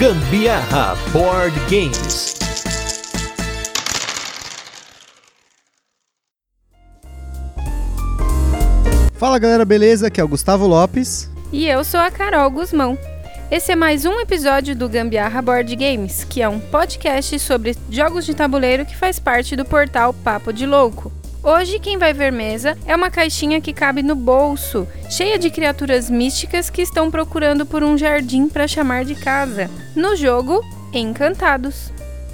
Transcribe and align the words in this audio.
Gambiarra 0.00 0.96
Board 1.12 1.54
Games. 1.68 2.34
Fala 9.12 9.38
galera, 9.38 9.66
beleza? 9.66 10.06
Aqui 10.06 10.18
é 10.18 10.24
o 10.24 10.28
Gustavo 10.28 10.66
Lopes. 10.66 11.28
E 11.52 11.68
eu 11.68 11.84
sou 11.84 12.00
a 12.00 12.10
Carol 12.10 12.50
Guzmão. 12.50 12.98
Esse 13.50 13.72
é 13.72 13.76
mais 13.76 14.06
um 14.06 14.18
episódio 14.18 14.74
do 14.74 14.88
Gambiarra 14.88 15.42
Board 15.42 15.76
Games, 15.76 16.24
que 16.24 16.40
é 16.40 16.48
um 16.48 16.58
podcast 16.58 17.38
sobre 17.38 17.76
jogos 17.90 18.24
de 18.24 18.32
tabuleiro 18.34 18.86
que 18.86 18.96
faz 18.96 19.18
parte 19.18 19.54
do 19.54 19.66
portal 19.66 20.14
Papo 20.14 20.50
de 20.50 20.64
Louco. 20.64 21.12
Hoje 21.42 21.78
quem 21.78 21.96
vai 21.96 22.12
ver 22.12 22.30
mesa 22.30 22.76
é 22.84 22.94
uma 22.94 23.10
caixinha 23.10 23.62
que 23.62 23.72
cabe 23.72 24.02
no 24.02 24.14
bolso, 24.14 24.86
cheia 25.08 25.38
de 25.38 25.48
criaturas 25.48 26.10
místicas 26.10 26.68
que 26.68 26.82
estão 26.82 27.10
procurando 27.10 27.64
por 27.64 27.82
um 27.82 27.96
jardim 27.96 28.46
para 28.46 28.68
chamar 28.68 29.06
de 29.06 29.14
casa. 29.14 29.70
No 29.96 30.14
jogo, 30.14 30.62
Encantados. 30.92 31.92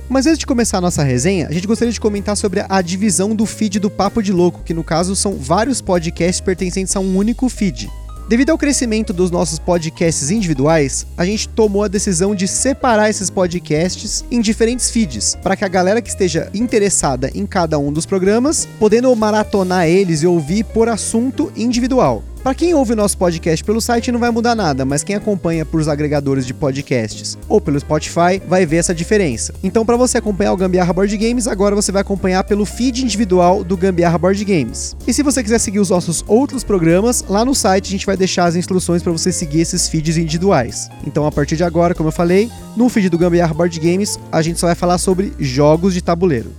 Mas 0.08 0.26
antes 0.26 0.38
de 0.38 0.46
começar 0.46 0.78
a 0.78 0.80
nossa 0.80 1.02
resenha, 1.02 1.46
a 1.46 1.52
gente 1.52 1.66
gostaria 1.66 1.92
de 1.92 2.00
comentar 2.00 2.36
sobre 2.36 2.64
a 2.68 2.80
divisão 2.80 3.34
do 3.34 3.44
feed 3.46 3.78
do 3.78 3.90
Papo 3.90 4.22
de 4.22 4.32
Louco, 4.32 4.62
que 4.64 4.74
no 4.74 4.82
caso 4.82 5.14
são 5.14 5.36
vários 5.36 5.80
podcasts 5.80 6.40
pertencentes 6.40 6.96
a 6.96 7.00
um 7.00 7.16
único 7.16 7.48
feed. 7.48 7.88
Devido 8.28 8.50
ao 8.50 8.58
crescimento 8.58 9.12
dos 9.12 9.30
nossos 9.30 9.60
podcasts 9.60 10.32
individuais, 10.32 11.06
a 11.16 11.24
gente 11.24 11.48
tomou 11.48 11.84
a 11.84 11.88
decisão 11.88 12.34
de 12.34 12.48
separar 12.48 13.08
esses 13.08 13.30
podcasts 13.30 14.24
em 14.32 14.40
diferentes 14.40 14.90
feeds, 14.90 15.36
para 15.40 15.54
que 15.54 15.64
a 15.64 15.68
galera 15.68 16.02
que 16.02 16.08
esteja 16.08 16.50
interessada 16.52 17.30
em 17.36 17.46
cada 17.46 17.78
um 17.78 17.92
dos 17.92 18.04
programas, 18.04 18.66
podendo 18.80 19.14
maratonar 19.14 19.86
eles 19.86 20.24
e 20.24 20.26
ouvir 20.26 20.64
por 20.64 20.88
assunto 20.88 21.52
individual. 21.54 22.24
Para 22.46 22.54
quem 22.54 22.74
ouve 22.74 22.92
o 22.92 22.96
nosso 22.96 23.18
podcast 23.18 23.64
pelo 23.64 23.80
site 23.80 24.12
não 24.12 24.20
vai 24.20 24.30
mudar 24.30 24.54
nada, 24.54 24.84
mas 24.84 25.02
quem 25.02 25.16
acompanha 25.16 25.66
por 25.66 25.80
os 25.80 25.88
agregadores 25.88 26.46
de 26.46 26.54
podcasts 26.54 27.36
ou 27.48 27.60
pelo 27.60 27.80
Spotify 27.80 28.40
vai 28.46 28.64
ver 28.64 28.76
essa 28.76 28.94
diferença. 28.94 29.52
Então, 29.64 29.84
para 29.84 29.96
você 29.96 30.18
acompanhar 30.18 30.52
o 30.52 30.56
Gambiarra 30.56 30.92
Board 30.92 31.16
Games, 31.16 31.48
agora 31.48 31.74
você 31.74 31.90
vai 31.90 32.02
acompanhar 32.02 32.44
pelo 32.44 32.64
feed 32.64 33.02
individual 33.02 33.64
do 33.64 33.76
Gambiarra 33.76 34.16
Board 34.16 34.44
Games. 34.44 34.94
E 35.08 35.12
se 35.12 35.24
você 35.24 35.42
quiser 35.42 35.58
seguir 35.58 35.80
os 35.80 35.90
nossos 35.90 36.24
outros 36.28 36.62
programas, 36.62 37.24
lá 37.28 37.44
no 37.44 37.52
site 37.52 37.88
a 37.88 37.90
gente 37.90 38.06
vai 38.06 38.16
deixar 38.16 38.44
as 38.44 38.54
instruções 38.54 39.02
para 39.02 39.10
você 39.10 39.32
seguir 39.32 39.62
esses 39.62 39.88
feeds 39.88 40.16
individuais. 40.16 40.88
Então, 41.04 41.26
a 41.26 41.32
partir 41.32 41.56
de 41.56 41.64
agora, 41.64 41.96
como 41.96 42.10
eu 42.10 42.12
falei, 42.12 42.48
no 42.76 42.88
feed 42.88 43.08
do 43.08 43.18
Gambiarra 43.18 43.54
Board 43.54 43.80
Games, 43.80 44.20
a 44.30 44.40
gente 44.40 44.60
só 44.60 44.68
vai 44.68 44.76
falar 44.76 44.98
sobre 44.98 45.32
jogos 45.40 45.92
de 45.92 46.00
tabuleiro. 46.00 46.52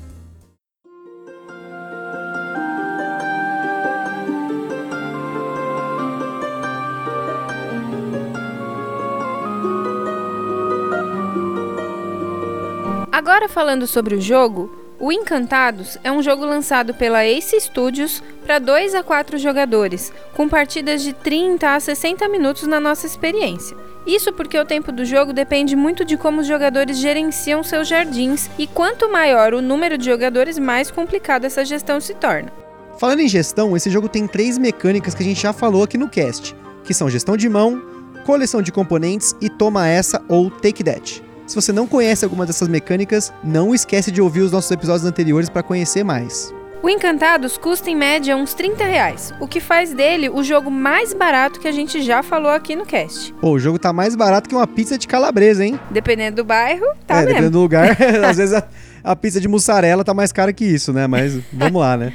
Agora 13.17 13.49
falando 13.49 13.87
sobre 13.87 14.13
o 14.13 14.21
jogo, 14.21 14.69
o 14.99 15.11
Encantados 15.11 15.97
é 16.03 16.11
um 16.11 16.21
jogo 16.21 16.45
lançado 16.45 16.93
pela 16.93 17.25
Ace 17.25 17.59
Studios 17.59 18.21
para 18.45 18.59
2 18.59 18.93
a 18.93 19.01
4 19.01 19.39
jogadores, 19.39 20.13
com 20.35 20.47
partidas 20.47 21.01
de 21.01 21.13
30 21.13 21.67
a 21.67 21.79
60 21.79 22.29
minutos 22.29 22.67
na 22.67 22.79
nossa 22.79 23.07
experiência. 23.07 23.75
Isso 24.05 24.31
porque 24.31 24.59
o 24.59 24.63
tempo 24.63 24.91
do 24.91 25.03
jogo 25.03 25.33
depende 25.33 25.75
muito 25.75 26.05
de 26.05 26.15
como 26.15 26.41
os 26.41 26.47
jogadores 26.47 26.99
gerenciam 26.99 27.63
seus 27.63 27.87
jardins 27.87 28.51
e 28.55 28.67
quanto 28.67 29.11
maior 29.11 29.51
o 29.51 29.63
número 29.63 29.97
de 29.97 30.05
jogadores, 30.05 30.59
mais 30.59 30.91
complicada 30.91 31.47
essa 31.47 31.65
gestão 31.65 31.99
se 31.99 32.13
torna. 32.13 32.53
Falando 32.99 33.21
em 33.21 33.27
gestão, 33.27 33.75
esse 33.75 33.89
jogo 33.89 34.07
tem 34.07 34.27
três 34.27 34.59
mecânicas 34.59 35.15
que 35.15 35.23
a 35.23 35.25
gente 35.25 35.41
já 35.41 35.51
falou 35.51 35.81
aqui 35.81 35.97
no 35.97 36.07
cast, 36.07 36.55
que 36.83 36.93
são 36.93 37.09
gestão 37.09 37.35
de 37.35 37.49
mão, 37.49 37.81
coleção 38.27 38.61
de 38.61 38.71
componentes 38.71 39.33
e 39.41 39.49
toma 39.49 39.87
essa 39.87 40.21
ou 40.29 40.51
take 40.51 40.83
that. 40.83 41.25
Se 41.47 41.55
você 41.55 41.71
não 41.71 41.87
conhece 41.87 42.25
alguma 42.25 42.45
dessas 42.45 42.67
mecânicas, 42.67 43.33
não 43.41 43.73
esquece 43.73 44.11
de 44.11 44.21
ouvir 44.21 44.41
os 44.41 44.51
nossos 44.51 44.69
episódios 44.69 45.05
anteriores 45.05 45.47
para 45.49 45.63
conhecer 45.63 46.03
mais. 46.03 46.53
O 46.83 46.89
Encantados 46.89 47.57
custa 47.57 47.89
em 47.89 47.95
média 47.95 48.35
uns 48.35 48.53
30 48.53 48.83
reais, 48.83 49.33
o 49.39 49.47
que 49.47 49.61
faz 49.61 49.93
dele 49.93 50.29
o 50.29 50.43
jogo 50.43 50.69
mais 50.69 51.13
barato 51.13 51.59
que 51.59 51.67
a 51.67 51.71
gente 51.71 52.01
já 52.01 52.21
falou 52.21 52.51
aqui 52.51 52.75
no 52.75 52.85
cast. 52.85 53.33
Pô, 53.35 53.51
o 53.51 53.59
jogo 53.59 53.79
tá 53.79 53.93
mais 53.93 54.13
barato 54.13 54.49
que 54.49 54.53
uma 54.53 54.67
pizza 54.67 54.97
de 54.97 55.07
calabresa, 55.07 55.65
hein? 55.65 55.79
Dependendo 55.89 56.35
do 56.35 56.43
bairro, 56.43 56.85
tá 57.07 57.15
é, 57.15 57.17
mesmo. 57.17 57.27
dependendo 57.29 57.51
do 57.51 57.61
lugar, 57.61 57.97
às 58.29 58.37
vezes 58.37 58.53
a, 58.53 58.67
a 59.01 59.15
pizza 59.15 59.39
de 59.39 59.47
mussarela 59.47 60.03
tá 60.03 60.13
mais 60.13 60.33
cara 60.33 60.51
que 60.51 60.65
isso, 60.65 60.91
né? 60.91 61.07
Mas 61.07 61.39
vamos 61.51 61.81
lá, 61.81 61.95
né? 61.95 62.11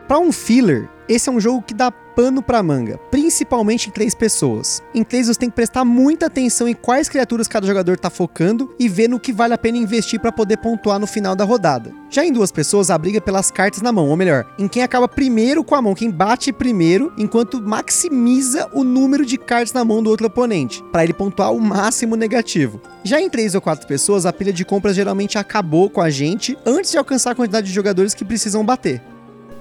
Para 0.09 0.21
um 0.21 0.31
filler, 0.31 0.89
esse 1.09 1.29
é 1.29 1.33
um 1.33 1.41
jogo 1.41 1.63
que 1.63 1.75
dá 1.75 1.91
pano 1.91 2.41
pra 2.41 2.63
manga, 2.63 2.97
principalmente 3.11 3.89
em 3.89 3.93
três 3.93 4.15
pessoas. 4.15 4.81
Em 4.95 5.03
três 5.03 5.27
você 5.27 5.39
tem 5.39 5.51
que 5.51 5.57
prestar 5.57 5.85
muita 5.85 6.27
atenção 6.27 6.69
em 6.69 6.75
quais 6.75 7.09
criaturas 7.09 7.49
cada 7.49 7.67
jogador 7.67 7.99
tá 7.99 8.09
focando 8.09 8.73
e 8.79 8.89
ver 8.89 9.09
no 9.09 9.19
que 9.19 9.33
vale 9.33 9.53
a 9.53 9.59
pena 9.59 9.77
investir 9.77 10.21
para 10.21 10.31
poder 10.31 10.59
pontuar 10.59 11.01
no 11.01 11.09
final 11.09 11.35
da 11.35 11.45
rodada. 11.45 11.93
Já 12.09 12.25
em 12.25 12.33
duas 12.33 12.53
pessoas, 12.53 12.89
a 12.89 12.97
briga 12.97 13.21
pelas 13.21 13.51
cartas 13.51 13.83
na 13.83 13.91
mão, 13.91 14.09
ou 14.09 14.17
melhor, 14.17 14.47
em 14.59 14.69
quem 14.69 14.83
acaba 14.85 15.09
primeiro 15.09 15.65
com 15.65 15.75
a 15.75 15.83
mão, 15.83 15.93
quem 15.93 16.11
bate 16.11 16.53
primeiro, 16.53 17.13
enquanto 17.19 17.61
maximiza 17.61 18.71
o 18.73 18.85
número 18.85 19.27
de 19.27 19.37
cartas 19.37 19.73
na 19.73 19.85
mão 19.85 20.01
do 20.03 20.09
outro 20.09 20.29
oponente, 20.29 20.85
para 20.93 21.03
ele 21.03 21.13
pontuar 21.13 21.53
o 21.53 21.61
máximo 21.61 22.15
negativo. 22.15 22.81
Já 23.03 23.21
em 23.21 23.29
três 23.29 23.57
ou 23.57 23.61
quatro 23.61 23.89
pessoas, 23.89 24.25
a 24.25 24.33
pilha 24.33 24.53
de 24.53 24.65
compras 24.65 24.95
geralmente 24.95 25.37
acabou 25.37 25.91
com 25.91 26.01
a 26.01 26.11
gente 26.11 26.57
antes 26.65 26.93
de 26.93 26.97
alcançar 26.97 27.33
a 27.33 27.35
quantidade 27.35 27.67
de 27.67 27.73
jogadores 27.75 28.15
que 28.15 28.25
precisam 28.25 28.65
bater. 28.65 29.03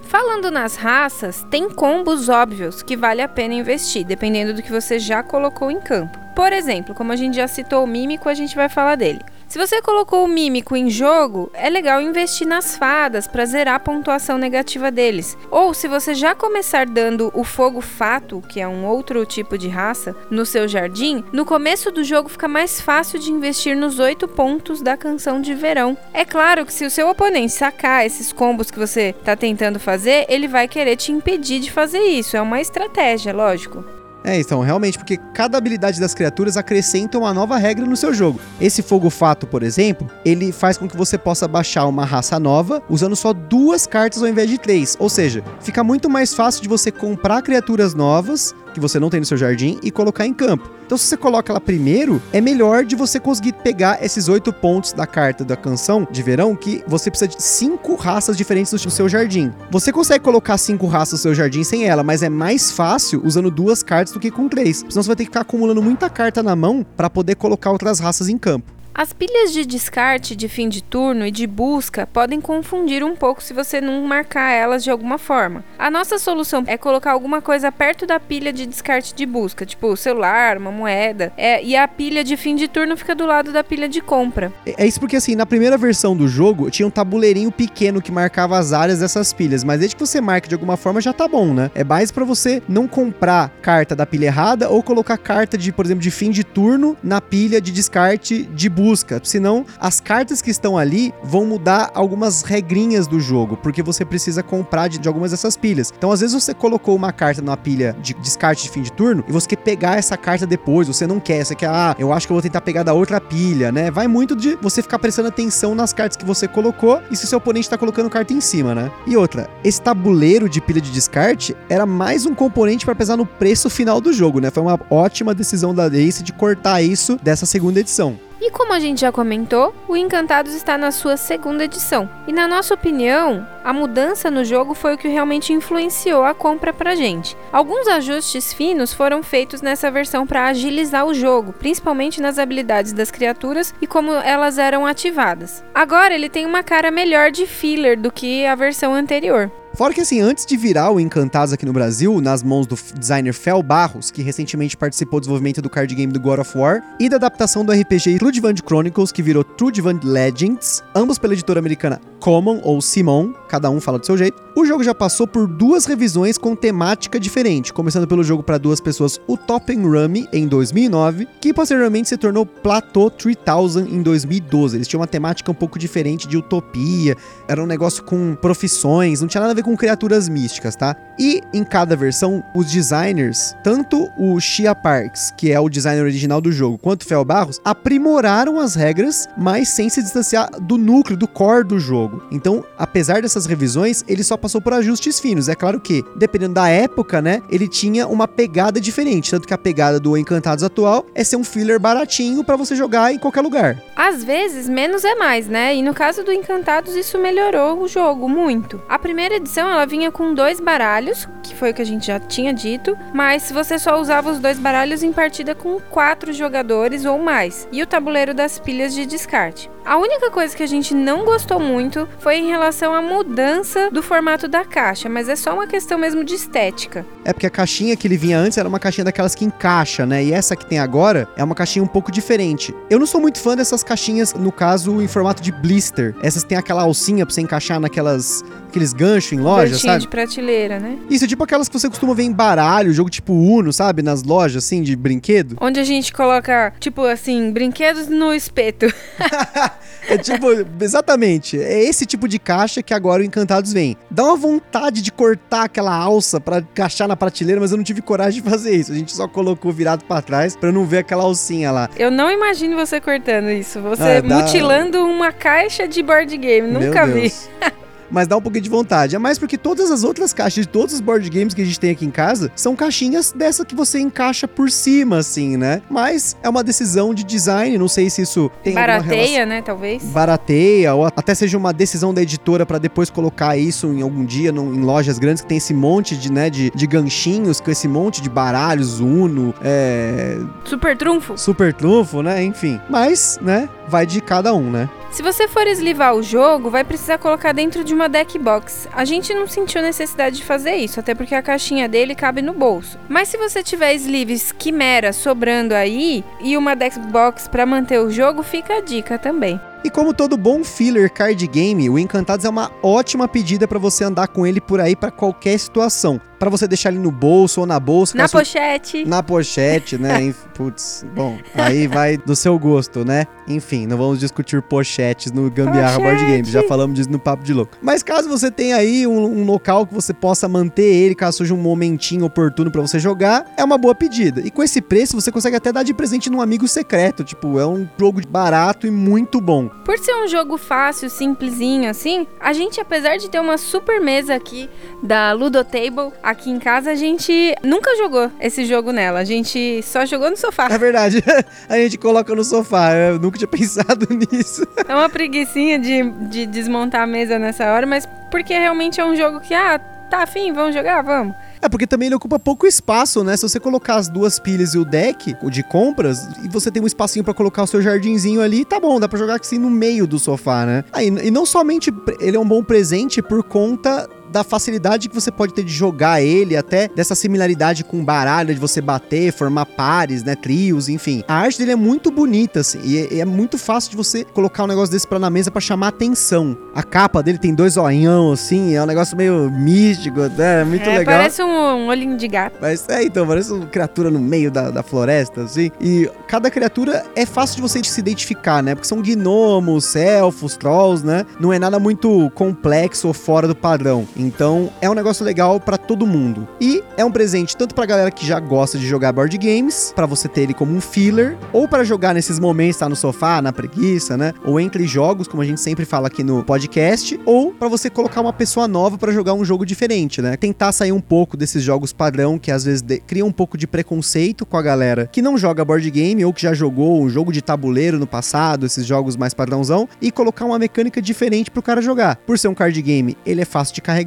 Falando 0.06 0.52
nas 0.52 0.76
raças, 0.76 1.46
tem 1.50 1.70
combos 1.70 2.30
óbvios 2.30 2.84
que 2.84 2.96
vale 2.96 3.22
a 3.22 3.28
pena 3.28 3.56
investir, 3.56 4.06
dependendo 4.06 4.54
do 4.54 4.62
que 4.62 4.72
você 4.72 5.00
já 5.00 5.24
colocou 5.24 5.72
em 5.72 5.82
campo. 5.82 6.18
Por 6.36 6.54
exemplo, 6.54 6.94
como 6.94 7.12
a 7.12 7.16
gente 7.16 7.36
já 7.38 7.48
citou 7.48 7.84
o 7.84 7.88
Mímico, 7.88 8.30
a 8.30 8.34
gente 8.34 8.56
vai 8.56 8.70
falar 8.70 8.96
dele. 8.96 9.22
Se 9.56 9.60
você 9.68 9.82
colocou 9.82 10.26
o 10.26 10.28
mímico 10.28 10.76
em 10.76 10.90
jogo, 10.90 11.50
é 11.54 11.70
legal 11.70 12.02
investir 12.02 12.46
nas 12.46 12.76
fadas 12.76 13.26
para 13.26 13.46
zerar 13.46 13.76
a 13.76 13.80
pontuação 13.80 14.38
negativa 14.38 14.92
deles. 14.92 15.38
Ou 15.50 15.74
se 15.74 15.88
você 15.88 16.14
já 16.14 16.36
começar 16.36 16.86
dando 16.86 17.32
o 17.34 17.42
fogo 17.46 17.80
fato, 17.80 18.44
que 18.50 18.60
é 18.60 18.68
um 18.68 18.86
outro 18.86 19.26
tipo 19.26 19.58
de 19.58 19.70
raça, 19.70 20.14
no 20.30 20.46
seu 20.46 20.68
jardim, 20.68 21.24
no 21.32 21.46
começo 21.46 21.90
do 21.90 22.04
jogo 22.04 22.28
fica 22.28 22.50
mais 22.50 22.82
fácil 22.82 23.18
de 23.18 23.32
investir 23.32 23.78
nos 23.78 23.98
oito 23.98 24.28
pontos 24.28 24.82
da 24.82 24.98
canção 24.98 25.40
de 25.40 25.54
verão. 25.54 25.98
É 26.14 26.26
claro 26.26 26.66
que 26.66 26.74
se 26.74 26.86
o 26.86 26.92
seu 26.92 27.08
oponente 27.08 27.54
sacar 27.54 28.06
esses 28.06 28.34
combos 28.34 28.70
que 28.70 28.78
você 28.78 29.16
está 29.18 29.38
tentando 29.38 29.80
fazer, 29.80 30.26
ele 30.28 30.50
vai 30.50 30.68
querer 30.68 30.98
te 30.98 31.14
impedir 31.14 31.62
de 31.62 31.72
fazer 31.72 32.02
isso. 32.02 32.36
É 32.36 32.42
uma 32.42 32.60
estratégia, 32.60 33.32
lógico. 33.32 33.95
É, 34.26 34.40
então, 34.40 34.60
realmente, 34.60 34.98
porque 34.98 35.18
cada 35.36 35.56
habilidade 35.56 36.00
das 36.00 36.16
criaturas 36.16 36.58
acrescenta 36.58 37.20
uma 37.20 37.32
nova 37.32 37.58
regra 37.58 37.86
no 37.86 37.96
seu 37.96 38.12
jogo. 38.12 38.40
Esse 38.60 38.82
fogo 38.82 39.12
fato, 39.12 39.46
por 39.46 39.62
exemplo, 39.62 40.10
ele 40.26 40.52
faz 40.52 40.80
com 40.80 40.88
que 40.88 40.98
você 40.98 41.16
possa 41.16 41.48
baixar 41.48 41.86
uma 41.86 42.04
raça 42.04 42.40
nova 42.40 42.82
usando 42.90 43.16
só 43.16 43.32
duas 43.32 43.86
cartas 43.86 44.24
ao 44.24 44.28
invés 44.28 44.50
de 44.50 44.58
três. 44.58 44.98
Ou 45.00 45.10
seja, 45.10 45.44
fica 45.62 45.84
muito 45.84 46.10
mais 46.10 46.34
fácil 46.34 46.64
de 46.64 46.68
você 46.68 46.92
comprar 46.92 47.44
criaturas 47.44 47.94
novas 47.94 48.56
que 48.76 48.80
você 48.80 49.00
não 49.00 49.10
tem 49.10 49.22
no 49.22 49.26
seu 49.26 49.38
jardim 49.38 49.80
e 49.82 49.90
colocar 49.90 50.28
em 50.28 50.34
campo. 50.34 50.70
Então, 50.86 50.98
se 50.98 51.06
você 51.06 51.18
coloca 51.18 51.52
ela 51.52 51.62
primeiro, 51.62 52.22
é 52.32 52.40
melhor 52.40 52.84
de 52.86 52.96
você 52.96 53.20
conseguir 53.20 53.54
pegar 53.54 54.04
esses 54.04 54.28
oito 54.28 54.54
pontos 54.54 54.94
da 54.94 55.08
carta 55.08 55.44
da 55.44 55.56
canção 55.56 56.08
de 56.12 56.22
verão, 56.22 56.56
que 56.56 56.84
você 56.86 57.10
precisa 57.10 57.30
de 57.30 57.42
cinco 57.42 57.96
raças 57.96 58.38
diferentes 58.38 58.72
no 58.72 58.92
seu 58.92 59.10
jardim. 59.10 59.52
Você 59.72 59.92
consegue 59.92 60.24
colocar 60.24 60.58
cinco 60.58 60.86
raças 60.86 61.14
no 61.14 61.24
seu 61.24 61.34
jardim 61.34 61.64
sem 61.64 61.86
ela, 61.86 62.04
mas 62.04 62.22
é 62.22 62.30
mais 62.30 62.70
fácil 62.70 63.22
usando 63.24 63.50
duas 63.50 63.82
cartas 63.82 64.14
do 64.14 64.20
que 64.20 64.30
com 64.30 64.48
três. 64.50 64.80
Senão 64.90 65.02
você 65.02 65.08
vai 65.08 65.16
ter 65.16 65.24
que 65.24 65.30
ficar 65.30 65.42
acumulando 65.42 65.82
muita 65.82 66.10
carta 66.10 66.44
na 66.44 66.56
mão 66.56 66.86
para 66.96 67.10
poder 67.10 67.36
colocar 67.36 67.72
outras 67.72 68.00
raças 68.00 68.28
em 68.28 68.38
campo. 68.38 68.75
As 68.98 69.12
pilhas 69.12 69.52
de 69.52 69.66
descarte 69.66 70.38
de 70.38 70.48
fim 70.48 70.70
de 70.70 70.82
turno 70.82 71.28
e 71.28 71.32
de 71.32 71.46
busca 71.46 72.08
podem 72.08 72.40
confundir 72.40 73.04
um 73.04 73.14
pouco 73.14 73.44
se 73.44 73.54
você 73.54 73.82
não 73.82 74.02
marcar 74.08 74.52
elas 74.52 74.86
de 74.86 74.90
alguma 74.90 75.18
forma. 75.18 75.66
A 75.78 75.92
nossa 75.92 76.18
solução 76.18 76.64
é 76.66 76.78
colocar 76.78 77.12
alguma 77.12 77.42
coisa 77.42 77.70
perto 77.74 78.08
da 78.08 78.22
pilha 78.22 78.54
de 78.54 78.66
descarte 78.66 79.14
de 79.14 79.26
busca, 79.26 79.66
tipo 79.66 79.88
o 79.88 79.98
celular, 79.98 80.58
uma 80.58 80.72
moeda, 80.72 81.34
é, 81.36 81.62
e 81.62 81.76
a 81.76 81.86
pilha 81.90 82.24
de 82.24 82.38
fim 82.38 82.56
de 82.56 82.70
turno 82.70 82.96
fica 82.96 83.14
do 83.14 83.26
lado 83.26 83.52
da 83.52 83.66
pilha 83.66 83.90
de 83.90 84.00
compra. 84.00 84.54
É, 84.66 84.86
é 84.86 84.88
isso 84.88 85.02
porque 85.02 85.18
assim, 85.18 85.36
na 85.36 85.46
primeira 85.46 85.78
versão 85.78 86.16
do 86.16 86.26
jogo 86.26 86.72
tinha 86.72 86.88
um 86.88 86.92
tabuleirinho 86.92 87.52
pequeno 87.52 88.02
que 88.02 88.14
marcava 88.14 88.58
as 88.58 88.72
áreas 88.72 89.00
dessas 89.00 89.34
pilhas, 89.34 89.62
mas 89.62 89.80
desde 89.80 89.98
que 89.98 90.06
você 90.06 90.22
marque 90.22 90.48
de 90.48 90.56
alguma 90.56 90.78
forma 90.78 91.02
já 91.02 91.12
tá 91.12 91.28
bom, 91.28 91.54
né? 91.54 91.70
É 91.76 91.84
mais 91.84 92.12
para 92.12 92.24
você 92.24 92.64
não 92.66 92.88
comprar 92.88 93.50
carta 93.62 93.94
da 93.94 94.06
pilha 94.06 94.28
errada 94.28 94.70
ou 94.70 94.82
colocar 94.82 95.18
carta 95.18 95.58
de, 95.58 95.74
por 95.74 95.84
exemplo, 95.84 96.02
de 96.02 96.12
fim 96.12 96.32
de 96.32 96.46
turno 96.46 96.96
na 97.04 97.20
pilha 97.20 97.60
de 97.60 97.74
descarte 97.74 98.44
de 98.44 98.70
busca 98.70 98.85
busca, 98.86 99.20
senão 99.24 99.66
as 99.80 100.00
cartas 100.00 100.44
que 100.44 100.52
estão 100.52 100.78
ali 100.78 101.12
vão 101.24 101.44
mudar 101.44 101.90
algumas 101.96 102.44
regrinhas 102.44 103.08
do 103.08 103.20
jogo, 103.20 103.58
porque 103.58 103.82
você 103.82 104.06
precisa 104.06 104.44
comprar 104.44 104.88
de, 104.88 105.00
de 105.00 105.08
algumas 105.08 105.32
dessas 105.32 105.58
pilhas. 105.58 105.92
Então, 105.98 106.12
às 106.12 106.20
vezes 106.20 106.36
você 106.36 106.54
colocou 106.54 106.96
uma 106.96 107.12
carta 107.12 107.42
numa 107.42 107.58
pilha 107.58 107.96
de 108.00 108.14
descarte 108.14 108.64
de 108.64 108.70
fim 108.70 108.84
de 108.84 108.92
turno 108.92 109.24
e 109.28 109.32
você 109.32 109.48
quer 109.48 109.56
pegar 109.56 109.98
essa 109.98 110.16
carta 110.16 110.46
depois, 110.46 110.88
você 110.88 111.08
não 111.08 111.20
quer, 111.20 111.44
você 111.44 111.56
quer, 111.56 111.68
ah, 111.68 111.96
eu 111.98 112.14
acho 112.14 112.28
que 112.28 112.32
eu 112.32 112.36
vou 112.36 112.44
tentar 112.44 112.62
pegar 112.62 112.84
da 112.84 112.94
outra 112.94 113.20
pilha, 113.20 113.72
né? 113.72 113.90
Vai 113.90 114.08
muito 114.08 114.36
de 114.36 114.56
você 114.62 114.84
ficar 114.84 115.00
prestando 115.00 115.30
atenção 115.30 115.74
nas 115.74 115.92
cartas 115.92 116.16
que 116.16 116.24
você 116.24 116.48
colocou 116.48 117.02
e 117.10 117.16
se 117.16 117.26
o 117.26 117.28
seu 117.28 117.40
oponente 117.40 117.68
tá 117.68 117.80
colocando 117.80 118.08
carta 118.08 118.34
em 118.34 118.42
cima, 118.42 118.76
né? 118.76 118.92
E 119.08 119.18
outra, 119.18 119.50
esse 119.64 119.82
tabuleiro 119.82 120.48
de 120.48 120.62
pilha 120.62 120.80
de 120.80 120.92
descarte 120.92 121.56
era 121.68 121.88
mais 121.88 122.28
um 122.28 122.36
componente 122.36 122.86
para 122.86 122.94
pesar 122.94 123.18
no 123.18 123.26
preço 123.26 123.68
final 123.68 124.00
do 124.00 124.14
jogo, 124.14 124.40
né? 124.40 124.52
Foi 124.52 124.62
uma 124.62 124.80
ótima 124.92 125.34
decisão 125.34 125.74
da 125.74 125.88
Ace 125.88 126.22
de 126.22 126.34
cortar 126.34 126.84
isso 126.84 127.18
dessa 127.24 127.48
segunda 127.48 127.80
edição. 127.80 128.20
E 128.46 128.52
como 128.52 128.74
a 128.74 128.80
gente 128.80 129.02
já 129.02 129.12
comentou, 129.12 129.74
o 129.88 129.98
Encantados 129.98 130.54
está 130.54 130.78
na 130.78 130.92
sua 130.92 131.18
segunda 131.18 131.64
edição. 131.64 132.08
E 132.28 132.32
na 132.32 132.48
nossa 132.48 132.76
opinião, 132.76 133.44
a 133.64 133.74
mudança 133.74 134.30
no 134.30 134.46
jogo 134.46 134.76
foi 134.76 134.94
o 134.94 134.98
que 135.00 135.08
realmente 135.08 135.52
influenciou 135.52 136.24
a 136.24 136.32
compra 136.32 136.72
pra 136.72 136.94
gente. 136.94 137.36
Alguns 137.52 137.88
ajustes 137.88 138.54
finos 138.54 138.94
foram 138.94 139.24
feitos 139.24 139.64
nessa 139.64 139.90
versão 139.90 140.28
para 140.28 140.46
agilizar 140.46 141.08
o 141.08 141.14
jogo, 141.16 141.54
principalmente 141.54 142.22
nas 142.22 142.38
habilidades 142.38 142.94
das 142.94 143.10
criaturas 143.10 143.74
e 143.82 143.88
como 143.88 144.12
elas 144.14 144.60
eram 144.60 144.86
ativadas. 144.86 145.64
Agora 145.74 146.14
ele 146.14 146.30
tem 146.30 146.46
uma 146.46 146.62
cara 146.62 146.92
melhor 146.92 147.32
de 147.32 147.48
filler 147.48 148.00
do 148.00 148.12
que 148.12 148.46
a 148.46 148.54
versão 148.54 148.94
anterior. 148.94 149.52
Fora 149.76 149.94
que 149.94 150.00
assim, 150.00 150.22
antes 150.22 150.46
de 150.46 150.56
virar 150.56 150.90
o 150.92 151.02
Encantados 151.02 151.52
aqui 151.52 151.66
no 151.66 151.74
Brasil, 151.74 152.22
nas 152.22 152.42
mãos 152.42 152.66
do 152.66 152.78
designer 152.98 153.34
Fel 153.34 153.62
Barros, 153.62 154.10
que 154.10 154.22
recentemente 154.22 154.78
participou 154.78 155.20
do 155.20 155.24
desenvolvimento 155.24 155.62
do 155.62 155.70
card 155.70 155.94
game 155.94 156.14
do 156.14 156.20
God 156.20 156.40
of 156.40 156.58
War, 156.58 156.82
e 156.98 157.10
da 157.10 157.18
adaptação 157.18 157.66
do 157.66 157.74
RPG 157.74 158.18
Trudvang 158.20 158.62
Chronicles, 158.66 159.12
que 159.12 159.22
virou 159.22 159.44
Trudvang 159.44 160.00
Legends, 160.08 160.82
ambos 160.96 161.20
pela 161.20 161.34
editora 161.34 161.60
americana 161.60 162.00
Common 162.22 162.62
ou 162.64 162.82
Simon, 162.82 163.34
cada 163.50 163.70
um 163.70 163.82
fala 163.82 164.00
do 164.00 164.06
seu 164.06 164.18
jeito. 164.18 164.42
O 164.56 164.66
jogo 164.66 164.84
já 164.84 164.96
passou 164.96 165.28
por 165.28 165.46
duas 165.46 165.86
revisões 165.86 166.38
com 166.38 166.56
temática 166.56 167.20
diferente, 167.20 167.74
começando 167.74 168.08
pelo 168.08 168.24
jogo 168.24 168.42
para 168.42 168.58
duas 168.58 168.80
pessoas, 168.80 169.20
o 169.28 169.36
Top 169.36 169.72
Rummy 169.76 170.26
em 170.32 170.48
2009, 170.48 171.28
que 171.42 171.54
posteriormente 171.54 172.08
se 172.08 172.18
tornou 172.18 172.46
Plateau 172.46 173.12
3000 173.12 173.86
em 173.94 174.02
2012. 174.02 174.78
Eles 174.78 174.88
tinham 174.88 175.02
uma 175.02 175.08
temática 175.08 175.52
um 175.52 175.54
pouco 175.54 175.78
diferente 175.78 176.26
de 176.26 176.38
utopia, 176.38 177.18
era 177.48 177.62
um 177.62 177.68
negócio 177.68 178.02
com 178.04 178.34
profissões, 178.36 179.20
não 179.20 179.28
tinha 179.28 179.42
nada 179.42 179.52
a 179.52 179.56
ver 179.56 179.65
com 179.66 179.76
criaturas 179.76 180.30
místicas, 180.30 180.76
tá? 180.76 180.96
E 181.18 181.42
em 181.52 181.64
cada 181.64 181.96
versão, 181.96 182.44
os 182.54 182.70
designers, 182.72 183.56
tanto 183.64 184.12
o 184.16 184.40
Shia 184.40 184.76
Parks, 184.76 185.34
que 185.36 185.52
é 185.52 185.60
o 185.60 185.70
designer 185.70 186.04
original 186.04 186.40
do 186.40 186.52
jogo, 186.52 186.78
quanto 186.78 187.02
o 187.02 187.06
Fel 187.06 187.26
Barros, 187.26 187.60
aprimoraram 187.66 188.60
as 188.60 188.76
regras, 188.76 189.28
mas 189.36 189.70
sem 189.70 189.90
se 189.90 190.04
distanciar 190.04 190.50
do 190.62 190.78
núcleo, 190.78 191.18
do 191.18 191.28
core 191.28 191.64
do 191.64 191.80
jogo. 191.80 192.24
Então, 192.32 192.64
apesar 192.78 193.22
dessas 193.22 193.46
revisões, 193.46 194.04
ele 194.08 194.24
só 194.24 194.38
passou 194.38 194.62
por 194.62 194.74
ajustes 194.74 195.20
finos. 195.20 195.50
É 195.50 195.56
claro 195.56 195.80
que, 195.80 196.04
dependendo 196.16 196.54
da 196.54 196.68
época, 196.68 197.22
né, 197.22 197.42
ele 197.50 197.68
tinha 197.68 198.08
uma 198.08 198.28
pegada 198.28 198.80
diferente. 198.80 199.32
Tanto 199.32 199.48
que 199.48 199.54
a 199.54 199.58
pegada 199.58 200.00
do 200.00 200.18
Encantados 200.18 200.64
atual 200.64 201.06
é 201.16 201.24
ser 201.24 201.38
um 201.38 201.44
filler 201.44 201.80
baratinho 201.80 202.44
para 202.44 202.56
você 202.56 202.76
jogar 202.76 203.14
em 203.14 203.18
qualquer 203.18 203.42
lugar. 203.42 203.82
Às 203.96 204.24
vezes, 204.24 204.70
menos 204.70 205.04
é 205.04 205.16
mais, 205.16 205.48
né? 205.48 205.74
E 205.74 205.82
no 205.82 205.94
caso 205.94 206.24
do 206.24 206.32
Encantados, 206.32 206.96
isso 206.96 207.18
melhorou 207.18 207.82
o 207.82 207.88
jogo 207.88 208.28
muito. 208.28 208.82
A 208.90 209.00
primeira 209.00 209.36
edição, 209.36 209.55
ela 209.64 209.86
vinha 209.86 210.12
com 210.12 210.34
dois 210.34 210.60
baralhos, 210.60 211.28
que 211.44 211.56
foi 211.56 211.72
o 211.72 211.74
que 211.74 211.82
a 211.82 211.86
gente 211.86 212.08
já 212.08 212.20
tinha 212.20 212.54
dito, 212.54 212.98
mas 213.14 213.52
você 213.52 213.78
só 213.80 214.00
usava 214.00 214.32
os 214.32 214.40
dois 214.40 214.60
baralhos 214.60 215.04
em 215.04 215.14
partida 215.14 215.56
com 215.56 215.80
quatro 215.80 216.34
jogadores 216.34 217.06
ou 217.06 217.18
mais, 217.18 217.68
e 217.72 217.82
o 217.82 217.88
tabuleiro 217.88 218.34
das 218.34 218.60
pilhas 218.60 218.94
de 218.94 219.06
descarte. 219.06 219.70
A 219.86 219.98
única 219.98 220.32
coisa 220.32 220.56
que 220.58 220.64
a 220.64 220.68
gente 220.68 220.96
não 220.96 221.24
gostou 221.24 221.60
muito 221.60 222.10
foi 222.18 222.38
em 222.38 222.48
relação 222.48 222.92
à 222.92 223.04
mudança 223.04 223.92
do 223.92 224.02
formato 224.02 224.48
da 224.48 224.66
caixa, 224.66 225.08
mas 225.08 225.30
é 225.30 225.36
só 225.36 225.54
uma 225.54 225.68
questão 225.68 225.96
mesmo 225.96 226.24
de 226.24 226.34
estética. 226.34 227.06
É 227.24 227.32
porque 227.32 227.46
a 227.46 227.52
caixinha 227.52 227.96
que 227.96 228.08
ele 228.08 228.18
vinha 228.18 228.40
antes 228.40 228.58
era 228.58 228.68
uma 228.68 228.80
caixinha 228.80 229.06
daquelas 229.06 229.36
que 229.36 229.46
encaixa, 229.46 230.04
né? 230.04 230.24
E 230.24 230.34
essa 230.34 230.56
que 230.56 230.66
tem 230.66 230.80
agora 230.80 231.28
é 231.38 231.44
uma 231.44 231.54
caixinha 231.54 231.84
um 231.84 231.88
pouco 231.88 232.12
diferente. 232.12 232.74
Eu 232.90 232.98
não 232.98 233.06
sou 233.06 233.22
muito 233.22 233.40
fã 233.40 233.56
dessas 233.56 233.84
caixinhas, 233.84 234.34
no 234.34 234.52
caso, 234.52 235.02
em 235.04 235.08
formato 235.08 235.44
de 235.44 235.52
blister. 235.52 236.16
Essas 236.24 236.44
têm 236.44 236.58
aquela 236.58 236.82
alcinha 236.82 237.24
pra 237.24 237.34
você 237.36 237.42
encaixar 237.42 237.80
naquelas 237.80 238.44
aqueles 238.76 238.92
ganchos 238.92 239.32
em 239.32 239.40
loja, 239.40 239.72
Ganchinho 239.72 239.92
sabe? 239.94 240.02
de 240.02 240.08
prateleira, 240.10 240.80
né? 240.80 240.98
Isso, 241.10 241.26
tipo 241.28 241.44
aquelas 241.44 241.70
que 241.70 241.80
você 241.80 241.88
costuma 241.88 242.14
ver 242.14 242.24
em 242.24 242.32
baralho, 242.32 242.92
jogo 242.92 243.10
tipo 243.10 243.32
Uno, 243.34 243.72
sabe? 243.72 244.02
Nas 244.02 244.22
lojas, 244.24 244.66
assim, 244.66 244.82
de 244.84 244.96
brinquedo. 244.96 245.56
Onde 245.62 245.80
a 245.80 245.84
gente 245.84 246.12
coloca, 246.12 246.74
tipo 246.80 247.02
assim, 247.04 247.52
brinquedos 247.52 248.08
no 248.08 248.34
espeto. 248.34 248.88
É 250.08 250.20
tipo, 250.20 250.46
exatamente. 250.80 251.60
É 251.60 251.84
esse 251.84 252.06
tipo 252.06 252.28
de 252.28 252.38
caixa 252.38 252.84
que 252.84 252.94
agora 252.94 253.24
o 253.24 253.26
Encantados 253.26 253.74
vem. 253.74 253.98
Dá 254.12 254.24
uma 254.24 254.36
vontade 254.36 255.02
de 255.02 255.12
cortar 255.12 255.64
aquela 255.64 255.96
alça 255.96 256.40
pra 256.40 256.60
encaixar 256.60 257.08
na 257.08 257.16
prateleira, 257.16 257.60
mas 257.60 257.72
eu 257.72 257.78
não 257.78 257.84
tive 257.84 258.04
coragem 258.04 258.40
de 258.44 258.48
fazer 258.48 258.76
isso. 258.76 258.92
A 258.92 258.96
gente 258.96 259.12
só 259.12 259.28
colocou 259.28 259.72
virado 259.74 260.06
pra 260.06 260.22
trás 260.22 260.56
pra 260.56 260.72
não 260.72 260.86
ver 260.86 261.00
aquela 261.00 261.24
alcinha 261.24 261.72
lá. 261.72 261.90
Eu 261.98 262.12
não 262.12 262.30
imagino 262.30 262.76
você 262.76 263.02
cortando 263.02 263.50
isso. 263.50 263.82
Você 263.82 264.04
Ah, 264.04 264.22
dá- 264.22 264.36
mutilando 264.42 265.04
uma 265.04 265.32
caixa 265.32 265.88
de 265.88 266.04
board 266.04 266.38
game. 266.38 266.68
Nunca 266.72 267.04
Meu 267.08 267.16
vi. 267.22 267.34
Mas 268.12 268.28
dá 268.28 268.38
um 268.38 268.42
pouquinho 268.42 268.64
de 268.64 268.70
vontade. 268.70 269.16
É 269.16 269.20
mais 269.20 269.38
porque 269.40 269.58
todas 269.58 269.92
as 269.92 270.04
outras 270.04 270.34
caixas 270.34 270.66
de 270.66 270.70
todos 270.72 270.94
os 270.94 271.02
board 271.02 271.30
games 271.30 271.54
que 271.54 271.62
a 271.62 271.66
gente 271.66 271.80
tem 271.80 271.92
aqui 271.92 272.06
em 272.06 272.12
casa 272.12 272.52
são 272.56 272.76
caixinhas 272.76 273.32
dessa 273.32 273.66
que 273.66 273.76
você 273.76 274.00
encaixa 274.00 274.48
por 274.48 274.70
cima, 274.72 275.18
assim, 275.18 275.58
né? 275.58 275.82
Mas 275.90 276.36
é 276.44 276.50
uma 276.50 276.64
decisão 276.64 277.14
de 277.14 277.24
design. 277.24 277.78
Não 277.78 277.88
sei 277.88 278.10
se 278.10 278.22
isso 278.22 278.52
tem 278.64 278.74
Barateia, 278.74 279.46
né? 279.46 279.62
Talvez. 279.62 280.04
barateia, 280.04 280.94
ou 280.94 281.06
até 281.06 281.34
seja 281.36 281.58
uma 281.58 281.72
decisão 281.74 282.14
da 282.14 282.22
editora 282.22 282.66
pra 282.66 282.78
depois 282.78 283.10
colocar 283.10 283.58
isso 283.58 283.88
em 283.88 284.02
algum 284.02 284.26
dia 284.26 284.52
num- 284.52 284.74
em 284.74 284.82
lojas 284.82 285.18
grandes 285.20 285.42
que 285.42 285.48
tem 285.48 285.58
esse 285.58 285.74
monte 285.74 286.16
de, 286.18 286.32
né, 286.32 286.50
de, 286.50 286.72
de 286.72 286.88
ganchinhos, 286.88 287.60
com 287.60 287.72
esse 287.72 287.88
monte 287.88 288.22
de 288.22 288.30
baralhos, 288.30 289.00
Uno, 289.00 289.54
é, 289.64 290.38
Super 290.66 290.98
trunfo. 290.98 291.38
super 291.38 291.74
trunfo, 291.74 292.22
né? 292.22 292.44
Enfim. 292.44 292.80
Mas, 292.90 293.40
né, 293.42 293.70
vai 293.88 294.06
de 294.06 294.20
cada 294.22 294.54
um, 294.54 294.70
né? 294.70 294.90
Se 295.12 295.24
você 295.24 295.48
for 295.48 295.66
eslivar 295.66 296.14
o 296.14 296.22
jogo, 296.22 296.70
vai 296.70 296.84
precisar 296.84 297.18
colocar 297.18 297.54
dentro 297.54 297.84
de 297.86 297.95
uma 297.96 298.10
deck 298.10 298.38
box. 298.38 298.88
A 298.92 299.06
gente 299.06 299.34
não 299.34 299.48
sentiu 299.48 299.82
necessidade 299.82 300.36
de 300.36 300.44
fazer 300.44 300.76
isso, 300.76 301.00
até 301.00 301.16
porque 301.16 301.34
a 301.34 301.42
caixinha 301.42 301.88
dele 301.88 302.14
cabe 302.14 302.42
no 302.42 302.54
bolso. 302.54 303.00
Mas 303.08 303.30
se 303.30 303.38
você 303.38 303.64
tiver 303.64 303.94
sleeves 303.96 304.52
quimera 304.52 305.14
sobrando 305.14 305.74
aí 305.74 306.24
e 306.42 306.58
uma 306.58 306.76
deck 306.76 307.00
box 307.00 307.48
para 307.48 307.66
manter 307.66 308.00
o 308.00 308.12
jogo, 308.12 308.44
fica 308.44 308.76
a 308.76 308.82
dica 308.82 309.18
também. 309.18 309.60
E 309.86 309.90
como 309.92 310.16
todo 310.16 310.36
bom 310.36 310.64
filler 310.64 311.14
card 311.14 311.46
game, 311.46 311.88
o 311.92 312.00
Encantados 312.00 312.44
é 312.44 312.50
uma 312.50 312.72
ótima 312.82 313.28
pedida 313.28 313.68
pra 313.68 313.78
você 313.78 314.04
andar 314.04 314.28
com 314.28 314.44
ele 314.48 314.60
por 314.60 314.82
aí 314.82 314.96
pra 314.96 315.12
qualquer 315.12 315.60
situação. 315.60 316.20
Pra 316.40 316.50
você 316.50 316.68
deixar 316.68 316.90
ele 316.90 317.00
no 317.00 317.12
bolso 317.12 317.62
ou 317.62 317.68
na 317.68 317.80
bolsa. 317.80 318.18
Na 318.18 318.28
pochete. 318.28 319.06
Na 319.06 319.22
pochete, 319.22 319.98
né? 319.98 320.34
Putz, 320.56 321.06
bom, 321.14 321.38
aí 321.54 321.86
vai 321.88 322.18
do 322.18 322.36
seu 322.36 322.58
gosto, 322.58 323.06
né? 323.06 323.26
Enfim, 323.48 323.86
não 323.86 323.98
vamos 323.98 324.20
discutir 324.20 324.62
pochetes 324.62 325.32
no 325.32 325.50
Gambiarra 325.52 326.00
Board. 326.00 326.26
Games, 326.26 326.50
já 326.50 326.64
falamos 326.64 326.96
disso 326.96 327.12
no 327.12 327.20
Papo 327.20 327.44
de 327.44 327.54
Louco. 327.54 327.78
Mas 327.82 328.02
caso 328.02 328.28
você 328.28 328.50
tenha 328.50 328.78
aí 328.78 329.06
um, 329.06 329.42
um 329.42 329.46
local 329.46 329.86
que 329.86 329.94
você 329.94 330.14
possa 330.14 330.48
manter 330.48 330.84
ele, 330.84 331.14
caso 331.14 331.38
seja 331.38 331.54
um 331.54 331.58
momentinho 331.58 332.26
oportuno 332.26 332.72
pra 332.72 332.82
você 332.82 333.00
jogar, 333.00 333.46
é 333.56 333.64
uma 333.64 333.78
boa 333.78 333.94
pedida. 333.94 334.42
E 334.42 334.50
com 334.50 334.64
esse 334.64 334.82
preço, 334.82 335.20
você 335.20 335.32
consegue 335.32 335.56
até 335.56 335.72
dar 335.72 335.84
de 335.84 335.94
presente 335.94 336.30
num 336.30 336.42
amigo 336.42 336.68
secreto, 336.68 337.24
tipo, 337.24 337.60
é 337.60 337.68
um 337.68 337.88
jogo 338.00 338.22
barato 338.28 338.88
e 338.88 338.92
muito 338.92 339.40
bom. 339.40 339.70
Por 339.84 340.00
ser 340.00 340.16
um 340.16 340.28
jogo 340.28 340.58
fácil, 340.58 341.10
simplesinho 341.10 341.90
assim, 341.90 342.26
a 342.40 342.54
gente, 342.54 342.80
apesar 342.80 343.18
de 343.18 343.30
ter 343.30 343.40
uma 343.40 343.58
super 343.58 344.02
mesa 344.02 344.34
aqui 344.34 344.70
da 345.04 345.32
Ludotable 345.32 346.12
aqui 346.24 346.50
em 346.50 346.58
casa, 346.58 346.92
a 346.92 346.96
gente 346.96 347.56
nunca 347.64 347.96
jogou 347.96 348.32
esse 348.40 348.66
jogo 348.66 348.92
nela. 348.92 349.20
A 349.20 349.24
gente 349.24 349.82
só 349.84 350.06
jogou 350.06 350.32
no 350.32 350.38
sofá. 350.38 350.68
É 350.72 350.78
verdade, 350.78 351.24
a 351.70 351.78
gente 351.78 351.98
coloca 352.00 352.34
no 352.34 352.44
sofá, 352.44 352.94
eu 352.94 353.20
nunca 353.20 353.38
tinha 353.38 353.48
pensado 353.50 354.08
nisso. 354.10 354.68
É 354.88 354.96
uma 354.96 355.10
preguiçinha 355.10 355.78
de, 355.78 356.10
de 356.30 356.46
desmontar 356.48 357.02
a 357.02 357.08
mesa 357.08 357.38
nessa 357.38 357.72
hora, 357.72 357.86
mas 357.86 358.08
porque 358.32 358.54
realmente 358.54 359.00
é 359.00 359.06
um 359.06 359.16
jogo 359.16 359.40
que, 359.40 359.54
ah, 359.54 359.80
tá 360.10 360.24
afim, 360.24 360.52
vamos 360.52 360.74
jogar? 360.74 361.04
Vamos. 361.04 361.36
É, 361.62 361.70
porque 361.70 361.88
também 361.88 362.08
ele 362.08 362.16
ocupa 362.16 362.38
pouco 362.38 362.68
espaço, 362.68 363.24
né? 363.24 363.36
Se 363.38 363.44
você 363.44 363.60
colocar 363.60 363.96
as 363.96 364.08
duas 364.08 364.40
pilhas 364.40 364.74
e 364.74 364.78
o 364.78 364.86
deck 364.86 365.36
de 365.50 365.64
compras, 365.64 366.28
e 366.44 366.48
você 366.48 366.70
tem 366.72 366.82
um 366.82 366.88
espacinho 366.88 367.24
pra 367.24 367.34
colocar 367.34 367.64
o 367.64 367.68
seu 367.68 367.82
jardinzinho 367.82 368.42
ali, 368.42 368.66
tá 368.66 368.80
bom, 368.80 369.00
dá 369.00 369.08
pra 369.08 369.18
jogar 369.18 369.40
assim 369.40 369.58
no 369.58 369.70
meio 369.70 370.06
do 370.08 370.20
sofá, 370.20 370.66
né? 370.66 370.84
Aí, 370.92 371.08
e 371.08 371.32
não 371.32 371.46
somente 371.46 371.94
ele 372.20 372.38
é 372.38 372.40
um 372.40 372.48
bom 372.48 372.64
presente 372.64 373.22
por 373.22 373.44
conta 373.44 374.08
da 374.36 374.44
facilidade 374.44 375.08
que 375.08 375.16
você 375.16 375.32
pode 375.32 375.54
ter 375.54 375.64
de 375.64 375.72
jogar 375.72 376.22
ele, 376.22 376.58
até 376.58 376.90
dessa 376.90 377.16
similaridade 377.16 377.86
com 377.86 378.04
baralho, 378.04 378.54
de 378.54 378.60
você 378.60 378.82
bater, 378.82 379.32
formar 379.32 379.66
pares, 379.66 380.24
né, 380.26 380.36
trios, 380.36 380.90
enfim. 380.90 381.24
A 381.26 381.36
arte 381.36 381.58
dele 381.58 381.72
é 381.72 381.76
muito 381.78 382.12
bonita, 382.12 382.60
assim, 382.60 382.82
e 382.84 382.98
é, 382.98 383.20
é 383.20 383.26
muito 383.26 383.58
fácil 383.58 383.92
de 383.92 383.96
você 383.96 384.26
colocar 384.26 384.66
um 384.66 384.68
negócio 384.68 384.92
desse 384.92 385.08
pra 385.08 385.18
na 385.18 385.30
mesa 385.30 385.50
pra 385.50 385.62
chamar 385.62 385.88
atenção. 385.88 386.58
A 386.76 386.84
capa 386.84 387.24
dele 387.24 387.38
tem 387.38 387.56
dois 387.56 387.78
olhão, 387.78 388.34
assim, 388.34 388.76
é 388.76 388.84
um 388.84 388.86
negócio 388.86 389.16
meio 389.16 389.50
místico, 389.50 390.20
né? 390.20 390.62
É 390.62 390.66
muito 390.66 390.84
É, 390.90 390.98
legal. 390.98 391.16
Parece 391.16 391.42
um, 391.42 391.48
um 391.48 391.88
olhinho 391.88 392.18
de 392.18 392.28
gato. 392.28 392.58
Mas 392.60 392.86
é, 392.90 393.04
então, 393.04 393.26
parece 393.26 393.54
uma 393.54 393.68
criatura 393.68 394.12
no 394.12 394.20
meio 394.20 394.52
da, 394.52 394.70
da 394.70 394.84
floresta, 394.84 395.44
assim. 395.44 395.72
E 395.80 396.12
cada 396.28 396.52
criatura 396.52 397.06
é 397.16 397.26
fácil 397.26 397.56
de 397.56 397.62
você 397.62 397.82
se 397.82 398.02
identificar, 398.02 398.62
né? 398.62 398.76
Porque 398.76 398.88
são 398.88 399.02
gnomos, 399.02 399.96
elfos, 399.96 400.58
trolls, 400.58 401.06
né? 401.06 401.26
Não 401.40 401.54
é 401.54 401.58
nada 401.58 401.80
muito 401.80 402.30
complexo 402.36 403.08
ou 403.08 403.14
fora 403.14 403.48
do 403.48 403.56
padrão. 403.56 404.06
Então, 404.26 404.70
é 404.82 404.90
um 404.90 404.94
negócio 404.94 405.24
legal 405.24 405.60
pra 405.60 405.78
todo 405.78 406.06
mundo. 406.08 406.48
E 406.60 406.84
é 406.98 407.06
um 407.06 407.12
presente 407.12 407.56
tanto 407.56 407.76
pra 407.76 407.86
galera 407.86 408.10
que 408.12 408.26
já 408.26 408.40
gosta 408.40 408.78
de 408.78 408.88
jogar 408.88 409.12
board 409.14 409.38
games, 409.38 409.94
pra 409.96 410.06
você 410.06 410.28
ter 410.28 410.42
ele 410.42 410.54
como 410.54 410.76
um 410.76 410.82
filler, 410.82 411.38
ou 411.54 411.68
pra 411.68 411.84
jogar 411.84 412.14
nesses 412.14 412.40
momentos, 412.40 412.78
tá 412.80 412.90
no 412.90 412.96
sofá, 412.96 413.42
na 413.42 413.54
preguiça, 413.54 414.18
né? 414.18 414.34
Ou 414.44 414.60
entre 414.60 414.88
jogos, 414.88 415.28
como 415.28 415.42
a 415.42 415.46
gente 415.46 415.62
sempre 415.62 415.86
fala 415.86 416.08
aqui 416.08 416.24
no 416.24 416.44
podcast, 416.44 417.20
ou 417.26 417.52
pra 417.54 417.68
você 417.68 417.90
colocar 417.90 418.22
uma 418.22 418.34
pessoa 418.34 418.68
nova 418.68 418.98
pra 418.98 419.12
jogar 419.12 419.34
um 419.34 419.46
jogo 419.46 419.66
diferente, 419.66 420.22
né? 420.22 420.36
Tentar 420.38 420.72
sair 420.72 420.92
um 420.92 421.00
pouco 421.02 421.38
desses 421.38 421.62
jogos 421.64 421.94
padrão 421.94 422.38
que 422.40 422.52
às 422.52 422.64
vezes 422.66 422.82
de- 422.82 423.00
criam 423.00 423.28
um 423.28 423.32
pouco 423.32 423.58
de 423.58 423.68
preconceito 423.68 424.46
com 424.46 424.58
a 424.58 424.62
galera 424.62 425.08
que 425.12 425.22
não 425.22 425.38
joga 425.38 425.64
board 425.64 425.90
game 425.92 426.24
ou 426.26 426.34
que 426.34 426.42
já 426.42 426.54
jogou 426.54 427.02
um 427.04 427.10
jogo 427.10 427.32
de 427.32 427.42
tabuleiro 427.42 428.00
no 428.00 428.08
passado, 428.08 428.66
esses 428.66 428.86
jogos 428.86 429.16
mais 429.16 429.34
padrãozão, 429.34 429.88
e 430.02 430.12
colocar 430.12 430.46
uma 430.46 430.58
mecânica 430.58 431.02
diferente 431.02 431.52
pro 431.52 431.62
cara 431.62 431.82
jogar. 431.82 432.16
Por 432.26 432.40
ser 432.40 432.48
um 432.48 432.54
card 432.56 432.82
game, 432.82 433.18
ele 433.26 433.42
é 433.42 433.46
fácil 433.46 433.76
de 433.76 433.82
carregar. 433.82 434.05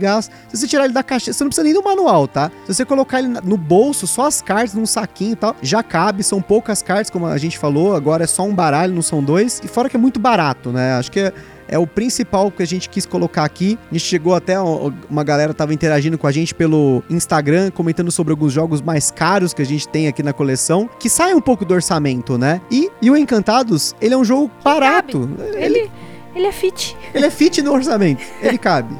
Se 0.48 0.56
você 0.56 0.66
tirar 0.66 0.84
ele 0.84 0.94
da 0.94 1.02
caixa, 1.02 1.32
você 1.32 1.42
não 1.42 1.48
precisa 1.48 1.64
nem 1.64 1.74
do 1.74 1.82
manual, 1.82 2.26
tá? 2.28 2.50
Se 2.66 2.74
você 2.74 2.84
colocar 2.84 3.18
ele 3.18 3.28
no 3.28 3.56
bolso, 3.56 4.06
só 4.06 4.26
as 4.26 4.40
cartas 4.40 4.74
num 4.74 4.86
saquinho 4.86 5.32
e 5.32 5.36
tal, 5.36 5.56
já 5.62 5.82
cabe, 5.82 6.22
são 6.22 6.40
poucas 6.40 6.82
cartas, 6.82 7.10
como 7.10 7.26
a 7.26 7.38
gente 7.38 7.58
falou, 7.58 7.94
agora 7.94 8.24
é 8.24 8.26
só 8.26 8.44
um 8.44 8.54
baralho, 8.54 8.94
não 8.94 9.02
são 9.02 9.22
dois. 9.22 9.60
E 9.64 9.68
fora 9.68 9.88
que 9.88 9.96
é 9.96 10.00
muito 10.00 10.18
barato, 10.20 10.70
né? 10.70 10.94
Acho 10.94 11.10
que 11.10 11.20
é, 11.20 11.32
é 11.68 11.78
o 11.78 11.86
principal 11.86 12.50
que 12.50 12.62
a 12.62 12.66
gente 12.66 12.88
quis 12.88 13.04
colocar 13.04 13.44
aqui. 13.44 13.78
A 13.90 13.94
gente 13.94 14.06
chegou 14.06 14.34
até, 14.34 14.58
uma 14.60 15.22
galera 15.22 15.52
tava 15.52 15.74
interagindo 15.74 16.16
com 16.16 16.26
a 16.26 16.32
gente 16.32 16.54
pelo 16.54 17.02
Instagram, 17.10 17.70
comentando 17.70 18.10
sobre 18.10 18.32
alguns 18.32 18.52
jogos 18.52 18.80
mais 18.80 19.10
caros 19.10 19.52
que 19.52 19.62
a 19.62 19.66
gente 19.66 19.86
tem 19.88 20.08
aqui 20.08 20.22
na 20.22 20.32
coleção, 20.32 20.88
que 20.98 21.08
saem 21.10 21.34
um 21.34 21.40
pouco 21.40 21.64
do 21.64 21.74
orçamento, 21.74 22.38
né? 22.38 22.60
E, 22.70 22.90
e 23.02 23.10
o 23.10 23.16
Encantados, 23.16 23.94
ele 24.00 24.14
é 24.14 24.16
um 24.16 24.24
jogo 24.24 24.50
barato. 24.64 25.28
Ele, 25.54 25.90
Ele 26.34 26.46
é 26.46 26.52
fit. 26.52 26.96
Ele 27.12 27.26
é 27.26 27.30
fit 27.30 27.60
no 27.62 27.72
orçamento, 27.72 28.22
ele 28.40 28.56
cabe. 28.58 28.94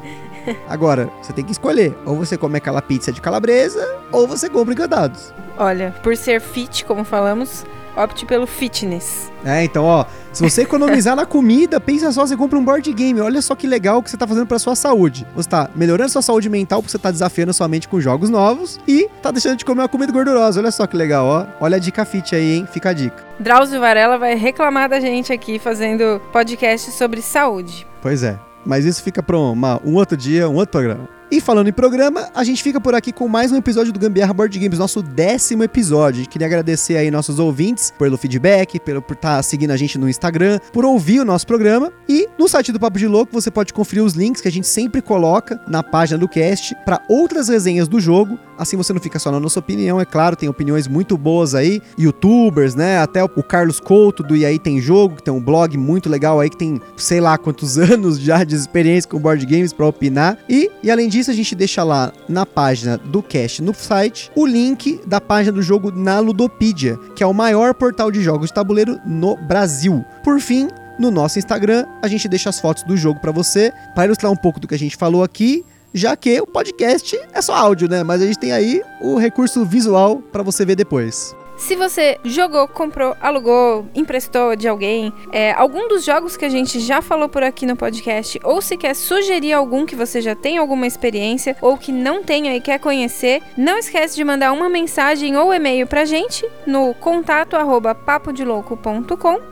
Agora, 0.67 1.09
você 1.21 1.33
tem 1.33 1.43
que 1.43 1.51
escolher. 1.51 1.95
Ou 2.05 2.15
você 2.15 2.37
come 2.37 2.57
aquela 2.57 2.81
pizza 2.81 3.11
de 3.11 3.21
calabresa, 3.21 3.85
ou 4.11 4.27
você 4.27 4.49
compra 4.49 4.73
encantados. 4.73 5.33
Olha, 5.57 5.93
por 6.03 6.15
ser 6.15 6.39
fit, 6.39 6.85
como 6.85 7.03
falamos, 7.03 7.65
opte 7.95 8.25
pelo 8.25 8.47
fitness. 8.47 9.31
É, 9.43 9.63
então, 9.63 9.85
ó, 9.85 10.05
se 10.31 10.41
você 10.41 10.61
economizar 10.61 11.15
na 11.15 11.25
comida, 11.25 11.79
pensa 11.79 12.11
só, 12.11 12.25
você 12.25 12.35
compra 12.35 12.57
um 12.57 12.63
board 12.63 12.91
game. 12.93 13.19
Olha 13.19 13.41
só 13.41 13.55
que 13.55 13.67
legal 13.67 14.01
que 14.01 14.09
você 14.09 14.17
tá 14.17 14.27
fazendo 14.27 14.45
pra 14.45 14.59
sua 14.59 14.75
saúde. 14.75 15.25
Você 15.35 15.49
tá 15.49 15.69
melhorando 15.75 16.09
sua 16.09 16.21
saúde 16.21 16.49
mental 16.49 16.81
porque 16.81 16.91
você 16.91 16.99
tá 16.99 17.11
desafiando 17.11 17.53
sua 17.53 17.67
mente 17.67 17.87
com 17.87 17.99
jogos 17.99 18.29
novos 18.29 18.79
e 18.87 19.09
tá 19.21 19.31
deixando 19.31 19.57
de 19.57 19.65
comer 19.65 19.81
uma 19.81 19.89
comida 19.89 20.11
gordurosa. 20.11 20.59
Olha 20.59 20.71
só 20.71 20.85
que 20.87 20.95
legal, 20.95 21.25
ó. 21.25 21.45
Olha 21.59 21.77
a 21.77 21.79
dica 21.79 22.05
fit 22.05 22.35
aí, 22.35 22.57
hein? 22.57 22.67
Fica 22.71 22.89
a 22.89 22.93
dica. 22.93 23.23
Drauzio 23.39 23.79
Varela 23.79 24.17
vai 24.17 24.35
reclamar 24.35 24.89
da 24.89 24.99
gente 24.99 25.31
aqui 25.31 25.59
fazendo 25.59 26.21
podcast 26.31 26.91
sobre 26.91 27.21
saúde. 27.21 27.87
Pois 28.01 28.23
é. 28.23 28.48
Mas 28.65 28.85
isso 28.85 29.03
fica 29.03 29.23
pra 29.23 29.37
uma, 29.37 29.81
um 29.85 29.95
outro 29.95 30.17
dia, 30.17 30.49
um 30.49 30.55
outro 30.55 30.71
programa. 30.71 31.18
E 31.31 31.39
falando 31.39 31.67
em 31.67 31.73
programa, 31.73 32.27
a 32.33 32.43
gente 32.43 32.63
fica 32.63 32.81
por 32.81 32.95
aqui 32.95 33.11
com 33.11 33.27
mais 33.27 33.51
um 33.51 33.55
episódio 33.55 33.93
do 33.93 33.99
Gambiarra 33.99 34.33
Board 34.33 34.57
Games, 34.57 34.79
nosso 34.79 35.03
décimo 35.03 35.63
episódio. 35.63 36.27
Queria 36.27 36.47
agradecer 36.47 36.97
aí 36.97 37.11
nossos 37.11 37.37
ouvintes 37.37 37.93
pelo 37.99 38.17
feedback, 38.17 38.79
pelo, 38.79 38.99
por 38.99 39.13
estar 39.13 39.35
tá 39.37 39.43
seguindo 39.43 39.69
a 39.69 39.77
gente 39.77 39.95
no 39.99 40.09
Instagram, 40.09 40.59
por 40.73 40.83
ouvir 40.83 41.19
o 41.19 41.25
nosso 41.25 41.45
programa. 41.45 41.93
E 42.09 42.27
no 42.35 42.47
site 42.47 42.71
do 42.71 42.79
Papo 42.79 42.97
de 42.97 43.05
Louco 43.05 43.31
você 43.31 43.51
pode 43.51 43.71
conferir 43.73 44.03
os 44.03 44.13
links 44.13 44.41
que 44.41 44.47
a 44.47 44.51
gente 44.51 44.65
sempre 44.65 45.03
coloca 45.03 45.61
na 45.67 45.83
página 45.83 46.17
do 46.17 46.27
cast 46.27 46.75
para 46.83 46.99
outras 47.07 47.47
resenhas 47.47 47.87
do 47.87 47.99
jogo. 47.99 48.39
Assim 48.57 48.75
você 48.75 48.91
não 48.91 48.99
fica 48.99 49.19
só 49.19 49.31
na 49.31 49.39
nossa 49.39 49.59
opinião, 49.59 50.01
é 50.01 50.05
claro, 50.05 50.35
tem 50.35 50.49
opiniões 50.49 50.87
muito 50.87 51.15
boas 51.15 51.53
aí, 51.53 51.79
youtubers, 51.97 52.73
né? 52.73 52.97
Até 52.97 53.23
o 53.23 53.43
Carlos 53.43 53.79
Couto 53.79 54.23
do 54.23 54.35
E 54.35 54.45
aí 54.45 54.57
Tem 54.57 54.81
Jogo, 54.81 55.17
que 55.17 55.23
tem 55.23 55.33
um 55.33 55.39
blog 55.39 55.77
muito 55.77 56.09
legal 56.09 56.39
aí, 56.39 56.49
que 56.49 56.57
tem 56.57 56.81
sei 56.97 57.21
lá 57.21 57.37
quantos 57.37 57.77
anos 57.79 58.19
já 58.19 58.43
de 58.43 58.55
experiência 58.55 59.07
com 59.07 59.19
board 59.19 59.45
games 59.45 59.71
para 59.71 59.85
opinar. 59.85 60.39
E, 60.49 60.71
e 60.81 60.89
além 60.89 61.07
disso, 61.07 61.18
a 61.27 61.33
gente 61.33 61.55
deixa 61.55 61.83
lá 61.83 62.13
na 62.27 62.45
página 62.45 62.97
do 62.97 63.21
cast 63.23 63.61
no 63.61 63.73
site 63.73 64.31
o 64.35 64.45
link 64.45 65.01
da 65.05 65.19
página 65.19 65.51
do 65.51 65.61
jogo 65.61 65.91
na 65.91 66.19
Ludopedia, 66.19 66.97
que 67.15 67.23
é 67.23 67.27
o 67.27 67.33
maior 67.33 67.73
portal 67.73 68.11
de 68.11 68.21
jogos 68.21 68.49
de 68.49 68.53
tabuleiro 68.53 68.99
no 69.05 69.35
Brasil. 69.35 70.05
Por 70.23 70.39
fim, 70.39 70.67
no 70.99 71.09
nosso 71.09 71.39
Instagram, 71.39 71.85
a 72.01 72.07
gente 72.07 72.27
deixa 72.27 72.49
as 72.49 72.59
fotos 72.59 72.83
do 72.83 72.95
jogo 72.95 73.19
para 73.19 73.31
você, 73.31 73.73
para 73.95 74.05
ilustrar 74.05 74.31
um 74.31 74.35
pouco 74.35 74.59
do 74.59 74.67
que 74.67 74.75
a 74.75 74.79
gente 74.79 74.95
falou 74.95 75.23
aqui, 75.23 75.65
já 75.93 76.15
que 76.15 76.39
o 76.39 76.45
podcast 76.45 77.19
é 77.33 77.41
só 77.41 77.55
áudio, 77.55 77.89
né? 77.89 78.03
Mas 78.03 78.21
a 78.21 78.25
gente 78.25 78.37
tem 78.37 78.51
aí 78.51 78.81
o 79.01 79.17
recurso 79.17 79.65
visual 79.65 80.17
para 80.17 80.43
você 80.43 80.63
ver 80.63 80.75
depois. 80.75 81.35
Se 81.59 81.75
você 81.75 82.17
jogou, 82.23 82.67
comprou, 82.67 83.15
alugou, 83.21 83.85
emprestou 83.93 84.55
de 84.55 84.67
alguém, 84.67 85.13
é, 85.31 85.51
algum 85.51 85.87
dos 85.89 86.05
jogos 86.05 86.37
que 86.37 86.45
a 86.45 86.49
gente 86.49 86.79
já 86.79 87.01
falou 87.01 87.27
por 87.27 87.43
aqui 87.43 87.65
no 87.65 87.75
podcast, 87.75 88.39
ou 88.43 88.61
se 88.61 88.77
quer 88.77 88.95
sugerir 88.95 89.53
algum 89.53 89.85
que 89.85 89.95
você 89.95 90.21
já 90.21 90.33
tem 90.33 90.57
alguma 90.57 90.87
experiência 90.87 91.55
ou 91.61 91.77
que 91.77 91.91
não 91.91 92.23
tenha 92.23 92.55
e 92.55 92.61
quer 92.61 92.79
conhecer, 92.79 93.43
não 93.57 93.77
esquece 93.77 94.15
de 94.15 94.23
mandar 94.23 94.53
uma 94.53 94.69
mensagem 94.69 95.35
ou 95.35 95.53
e-mail 95.53 95.85
pra 95.85 96.05
gente 96.05 96.47
no 96.65 96.93
contato 96.95 97.55
arroba 97.55 97.95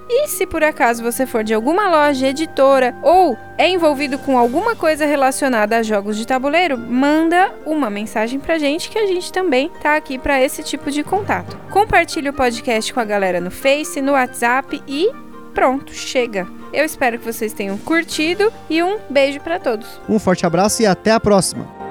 e 0.10 0.28
se 0.28 0.48
por 0.48 0.64
acaso 0.64 1.04
você 1.04 1.26
for 1.26 1.44
de 1.44 1.54
alguma 1.54 1.90
loja, 1.90 2.28
editora 2.28 2.96
ou 3.04 3.38
é 3.58 3.68
envolvido 3.68 4.18
com 4.18 4.38
alguma 4.38 4.76
coisa 4.76 5.06
relacionada 5.06 5.78
a 5.78 5.84
jogos 5.84 6.16
de 6.16 6.26
tabuleiro, 6.26 6.78
manda 6.78 7.52
uma 7.66 7.90
mensagem 7.90 8.40
pra 8.40 8.58
gente 8.58 8.90
que 8.90 8.98
a 8.98 9.08
gente 9.08 9.32
também 9.32 9.70
tá 9.82 9.96
aqui 9.96 10.18
para 10.18 10.42
esse 10.42 10.64
tipo 10.64 10.90
de 10.90 11.04
contato. 11.04 11.58
Compartilhe 11.98 12.30
o 12.30 12.34
podcast 12.34 12.94
com 12.94 13.00
a 13.00 13.04
galera 13.04 13.42
no 13.42 13.50
Face, 13.50 14.00
no 14.04 14.12
WhatsApp 14.12 14.84
e 14.88 15.12
pronto, 15.56 15.92
chega. 15.92 16.48
Eu 16.72 16.86
espero 16.86 17.18
que 17.18 17.26
vocês 17.26 17.54
tenham 17.54 17.76
curtido 17.76 18.54
e 18.70 18.84
um 18.84 19.00
beijo 19.10 19.40
para 19.40 19.60
todos. 19.60 20.00
Um 20.08 20.20
forte 20.20 20.46
abraço 20.46 20.84
e 20.84 20.86
até 20.86 21.10
a 21.10 21.20
próxima. 21.20 21.87